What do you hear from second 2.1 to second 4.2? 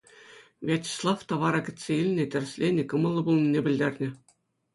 тӗрӗсленӗ, кӑмӑллӑ пулнине пӗлтернӗ.